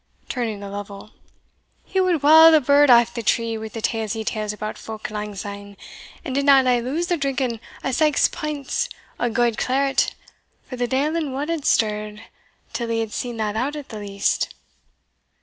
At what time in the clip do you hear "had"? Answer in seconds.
12.99-13.11